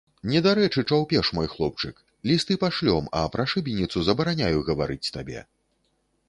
[0.29, 5.39] Недарэчы чаўпеш, мой хлопчык, лісты пашлём, а пра шыбеніцу забараняю гаварыць табе.